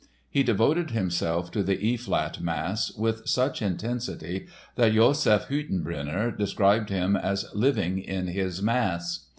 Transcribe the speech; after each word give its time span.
He 0.31 0.41
devoted 0.41 0.89
himself 0.89 1.51
to 1.51 1.61
the 1.61 1.79
E 1.79 1.95
flat 1.95 2.41
Mass 2.41 2.91
with 2.97 3.27
such 3.29 3.61
intensity 3.61 4.47
that 4.73 4.93
Josef 4.95 5.47
Hüttenbrenner 5.47 6.35
described 6.35 6.89
him 6.89 7.15
as 7.15 7.45
"living 7.53 7.99
in 7.99 8.25
his 8.25 8.63
Mass." 8.63 9.27